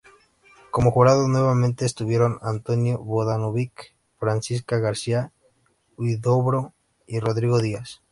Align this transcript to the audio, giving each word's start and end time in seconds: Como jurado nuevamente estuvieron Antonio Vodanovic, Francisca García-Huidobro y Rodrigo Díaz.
Como 0.71 0.89
jurado 0.89 1.27
nuevamente 1.27 1.85
estuvieron 1.85 2.39
Antonio 2.41 2.97
Vodanovic, 2.97 3.93
Francisca 4.17 4.79
García-Huidobro 4.79 6.73
y 7.05 7.19
Rodrigo 7.19 7.59
Díaz. 7.61 8.01